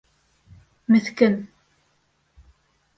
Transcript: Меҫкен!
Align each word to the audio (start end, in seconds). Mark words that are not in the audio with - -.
Меҫкен! 0.95 1.37